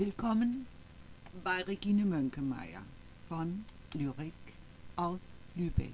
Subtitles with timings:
[0.00, 0.66] Willkommen
[1.44, 2.80] bei Regine Mönkemeyer
[3.28, 4.32] von Lyrik
[4.96, 5.20] aus
[5.54, 5.92] Lübeck.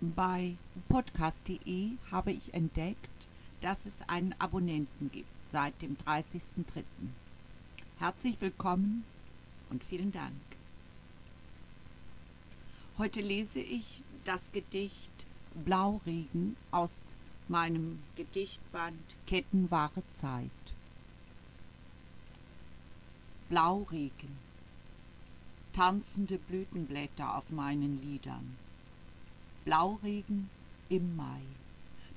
[0.00, 0.56] Bei
[0.88, 3.28] podcast.de habe ich entdeckt,
[3.60, 6.84] dass es einen Abonnenten gibt seit dem 30.03.
[7.98, 9.04] Herzlich willkommen
[9.68, 10.32] und vielen Dank.
[12.96, 15.12] Heute lese ich das Gedicht
[15.66, 17.02] Blauregen aus
[17.48, 20.50] meinem Gedichtband Kettenwahre Zeit.
[23.48, 24.36] Blauregen,
[25.72, 28.56] tanzende Blütenblätter auf meinen Lidern.
[29.64, 30.50] Blauregen
[30.88, 31.42] im Mai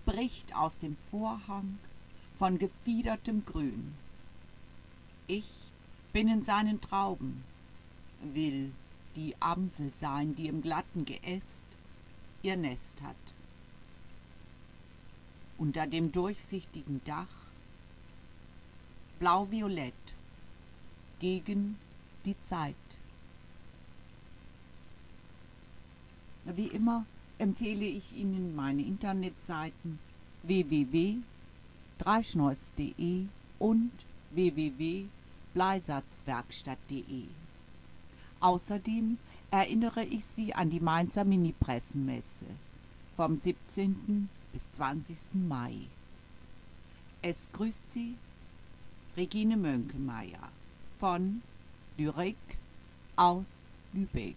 [0.05, 1.77] bricht aus dem Vorhang
[2.39, 3.93] von gefiedertem Grün.
[5.27, 5.49] Ich
[6.11, 7.43] bin in seinen Trauben,
[8.23, 8.71] will
[9.15, 11.43] die Amsel sein, die im glatten Geäst
[12.41, 13.15] ihr Nest hat
[15.59, 17.27] unter dem durchsichtigen Dach
[19.19, 19.93] blau-violett
[21.19, 21.77] gegen
[22.25, 22.73] die Zeit.
[26.45, 27.05] Wie immer
[27.37, 29.99] empfehle ich Ihnen meine Internetseiten
[30.43, 33.25] www.dreischneus.de
[33.59, 33.91] und
[34.31, 37.25] www.bleisatzwerkstatt.de.
[38.39, 39.17] Außerdem
[39.51, 42.45] erinnere ich Sie an die Mainzer Mini-Pressenmesse
[43.17, 45.17] vom 17 bis 20.
[45.33, 45.73] Mai.
[47.21, 48.15] Es grüßt Sie
[49.17, 50.49] Regine Mönkemeyer
[50.99, 51.41] von
[51.97, 52.37] Lyrik
[53.15, 53.59] aus
[53.93, 54.35] Lübeck.